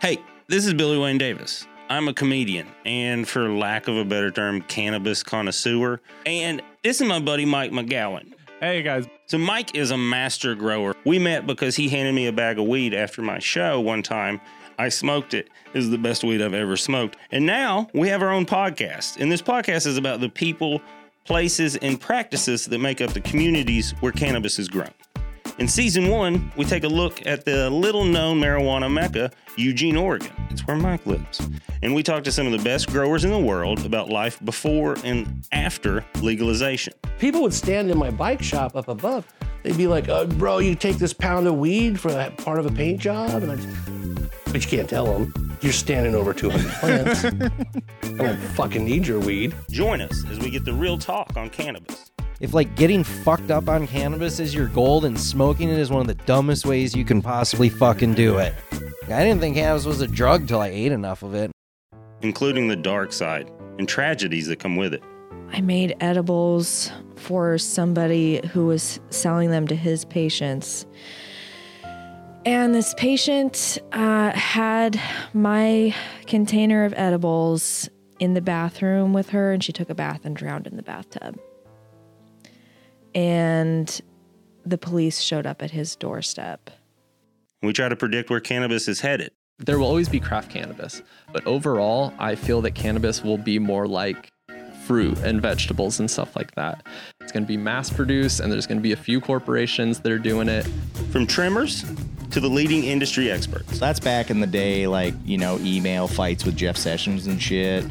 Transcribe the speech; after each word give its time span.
Hey, 0.00 0.16
this 0.48 0.64
is 0.64 0.72
Billy 0.72 0.96
Wayne 0.96 1.18
Davis. 1.18 1.66
I'm 1.90 2.08
a 2.08 2.14
comedian 2.14 2.68
and, 2.86 3.28
for 3.28 3.50
lack 3.50 3.86
of 3.86 3.98
a 3.98 4.04
better 4.04 4.30
term, 4.30 4.62
cannabis 4.62 5.22
connoisseur. 5.22 6.00
And 6.24 6.62
this 6.82 7.02
is 7.02 7.06
my 7.06 7.20
buddy 7.20 7.44
Mike 7.44 7.70
McGowan. 7.70 8.32
Hey 8.60 8.82
guys, 8.82 9.06
So, 9.26 9.36
Mike 9.36 9.74
is 9.74 9.90
a 9.90 9.98
master 9.98 10.54
grower. 10.54 10.94
We 11.04 11.18
met 11.18 11.46
because 11.46 11.76
he 11.76 11.90
handed 11.90 12.14
me 12.14 12.28
a 12.28 12.32
bag 12.32 12.58
of 12.58 12.66
weed 12.66 12.94
after 12.94 13.20
my 13.20 13.40
show 13.40 13.78
one 13.78 14.02
time. 14.02 14.40
I 14.78 14.88
smoked 14.88 15.34
it. 15.34 15.50
This 15.74 15.84
is 15.84 15.90
the 15.90 15.98
best 15.98 16.24
weed 16.24 16.40
I've 16.40 16.54
ever 16.54 16.78
smoked. 16.78 17.18
And 17.30 17.44
now 17.44 17.88
we 17.92 18.08
have 18.08 18.22
our 18.22 18.30
own 18.30 18.46
podcast. 18.46 19.20
And 19.20 19.30
this 19.30 19.42
podcast 19.42 19.86
is 19.86 19.98
about 19.98 20.20
the 20.20 20.30
people, 20.30 20.80
places, 21.26 21.76
and 21.76 22.00
practices 22.00 22.64
that 22.64 22.78
make 22.78 23.02
up 23.02 23.12
the 23.12 23.20
communities 23.20 23.90
where 24.00 24.12
cannabis 24.12 24.58
is 24.58 24.68
grown. 24.68 24.88
In 25.60 25.68
season 25.68 26.08
one, 26.08 26.50
we 26.56 26.64
take 26.64 26.84
a 26.84 26.88
look 26.88 27.26
at 27.26 27.44
the 27.44 27.68
little 27.68 28.06
known 28.06 28.40
marijuana 28.40 28.90
mecca, 28.90 29.30
Eugene, 29.58 29.94
Oregon. 29.94 30.32
It's 30.48 30.66
where 30.66 30.74
Mike 30.74 31.04
lives. 31.04 31.46
And 31.82 31.94
we 31.94 32.02
talk 32.02 32.24
to 32.24 32.32
some 32.32 32.46
of 32.46 32.52
the 32.52 32.64
best 32.64 32.88
growers 32.88 33.26
in 33.26 33.30
the 33.30 33.38
world 33.38 33.84
about 33.84 34.08
life 34.08 34.42
before 34.42 34.96
and 35.04 35.46
after 35.52 36.02
legalization. 36.22 36.94
People 37.18 37.42
would 37.42 37.52
stand 37.52 37.90
in 37.90 37.98
my 37.98 38.08
bike 38.08 38.42
shop 38.42 38.74
up 38.74 38.88
above. 38.88 39.30
They'd 39.62 39.76
be 39.76 39.86
like, 39.86 40.08
uh, 40.08 40.24
"Bro, 40.24 40.60
you 40.60 40.74
take 40.74 40.96
this 40.96 41.12
pound 41.12 41.46
of 41.46 41.56
weed 41.58 42.00
for 42.00 42.10
that 42.10 42.38
part 42.38 42.58
of 42.58 42.64
a 42.64 42.72
paint 42.72 42.98
job," 42.98 43.42
and 43.42 43.52
I, 43.52 44.50
but 44.50 44.64
you 44.64 44.78
can't 44.78 44.88
tell 44.88 45.12
them 45.12 45.58
you're 45.60 45.74
standing 45.74 46.14
over 46.14 46.32
200 46.32 46.70
plants. 46.72 47.24
I 48.02 48.16
don't 48.16 48.40
fucking 48.54 48.82
need 48.82 49.06
your 49.06 49.20
weed. 49.20 49.54
Join 49.70 50.00
us 50.00 50.24
as 50.30 50.38
we 50.38 50.48
get 50.48 50.64
the 50.64 50.72
real 50.72 50.96
talk 50.96 51.36
on 51.36 51.50
cannabis. 51.50 52.10
If 52.40 52.54
like 52.54 52.74
getting 52.74 53.04
fucked 53.04 53.50
up 53.50 53.68
on 53.68 53.86
cannabis 53.86 54.40
is 54.40 54.54
your 54.54 54.68
goal, 54.68 55.02
then 55.02 55.14
smoking 55.14 55.68
it 55.68 55.78
is 55.78 55.90
one 55.90 56.00
of 56.00 56.06
the 56.06 56.14
dumbest 56.24 56.64
ways 56.64 56.96
you 56.96 57.04
can 57.04 57.20
possibly 57.20 57.68
fucking 57.68 58.14
do 58.14 58.38
it. 58.38 58.54
I 58.72 59.24
didn't 59.24 59.40
think 59.40 59.56
cannabis 59.56 59.84
was 59.84 60.00
a 60.00 60.06
drug 60.06 60.48
till 60.48 60.60
I 60.60 60.68
ate 60.68 60.90
enough 60.92 61.22
of 61.22 61.34
it. 61.34 61.50
including 62.22 62.68
the 62.68 62.76
dark 62.76 63.12
side 63.12 63.50
and 63.78 63.88
tragedies 63.88 64.46
that 64.46 64.58
come 64.58 64.76
with 64.76 64.94
it. 64.94 65.02
I 65.52 65.60
made 65.60 65.96
edibles 66.00 66.90
for 67.16 67.58
somebody 67.58 68.46
who 68.48 68.66
was 68.66 69.00
selling 69.10 69.50
them 69.50 69.66
to 69.66 69.76
his 69.76 70.04
patients. 70.04 70.86
And 72.46 72.74
this 72.74 72.94
patient 72.94 73.78
uh, 73.92 74.30
had 74.32 74.98
my 75.34 75.94
container 76.26 76.84
of 76.84 76.94
edibles 76.96 77.90
in 78.18 78.34
the 78.34 78.40
bathroom 78.40 79.12
with 79.12 79.30
her, 79.30 79.52
and 79.52 79.62
she 79.62 79.72
took 79.72 79.90
a 79.90 79.94
bath 79.94 80.24
and 80.24 80.36
drowned 80.36 80.66
in 80.66 80.76
the 80.76 80.82
bathtub. 80.82 81.38
And 83.14 84.00
the 84.64 84.78
police 84.78 85.20
showed 85.20 85.46
up 85.46 85.62
at 85.62 85.70
his 85.70 85.96
doorstep. 85.96 86.70
We 87.62 87.72
try 87.72 87.88
to 87.88 87.96
predict 87.96 88.30
where 88.30 88.40
cannabis 88.40 88.88
is 88.88 89.00
headed. 89.00 89.32
there 89.58 89.78
will 89.78 89.86
always 89.86 90.08
be 90.08 90.20
craft 90.20 90.50
cannabis, 90.50 91.02
but 91.32 91.46
overall, 91.46 92.14
I 92.18 92.34
feel 92.34 92.62
that 92.62 92.74
cannabis 92.74 93.22
will 93.22 93.36
be 93.36 93.58
more 93.58 93.86
like 93.86 94.30
fruit 94.86 95.18
and 95.18 95.40
vegetables 95.42 96.00
and 96.00 96.10
stuff 96.10 96.34
like 96.34 96.54
that. 96.54 96.84
It's 97.20 97.30
going 97.30 97.44
to 97.44 97.48
be 97.48 97.56
mass 97.56 97.90
produced, 97.90 98.40
and 98.40 98.50
there's 98.50 98.66
going 98.66 98.78
to 98.78 98.82
be 98.82 98.92
a 98.92 98.96
few 98.96 99.20
corporations 99.20 100.00
that 100.00 100.10
are 100.10 100.18
doing 100.18 100.48
it. 100.48 100.66
From 101.12 101.26
trimmers 101.26 101.84
to 102.30 102.40
the 102.40 102.48
leading 102.48 102.84
industry 102.84 103.30
experts. 103.30 103.78
That's 103.78 104.00
back 104.00 104.30
in 104.30 104.40
the 104.40 104.46
day, 104.46 104.86
like 104.86 105.14
you 105.24 105.38
know, 105.38 105.58
email 105.60 106.08
fights 106.08 106.44
with 106.44 106.56
Jeff 106.56 106.76
Sessions 106.76 107.26
and 107.26 107.40
shit. 107.40 107.84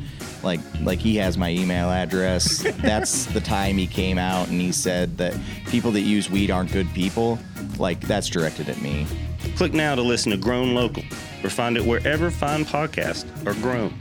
Like, 0.43 0.59
like 0.81 0.99
he 0.99 1.15
has 1.17 1.37
my 1.37 1.49
email 1.49 1.89
address. 1.89 2.63
That's 2.81 3.25
the 3.25 3.41
time 3.41 3.77
he 3.77 3.87
came 3.87 4.17
out 4.17 4.47
and 4.47 4.59
he 4.59 4.71
said 4.71 5.17
that 5.17 5.35
people 5.67 5.91
that 5.91 6.01
use 6.01 6.29
weed 6.29 6.51
aren't 6.51 6.71
good 6.71 6.91
people. 6.93 7.39
Like, 7.77 8.01
that's 8.01 8.27
directed 8.27 8.67
at 8.67 8.81
me. 8.81 9.07
Click 9.55 9.73
now 9.73 9.95
to 9.95 10.01
listen 10.01 10.31
to 10.31 10.37
Grown 10.37 10.73
Local 10.73 11.03
or 11.43 11.49
find 11.49 11.77
it 11.77 11.85
wherever 11.85 12.29
fine 12.29 12.65
podcasts 12.65 13.25
are 13.45 13.53
grown. 13.61 13.93